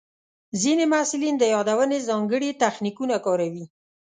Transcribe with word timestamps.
ځینې 0.61 0.85
محصلین 0.93 1.35
د 1.39 1.43
یادونې 1.55 1.97
ځانګړي 2.09 2.49
تخنیکونه 2.63 3.15
کاروي. 3.25 3.65